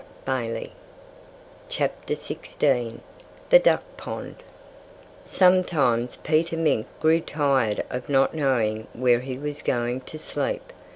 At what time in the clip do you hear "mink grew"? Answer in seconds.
6.57-7.19